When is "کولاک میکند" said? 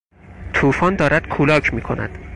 1.27-2.19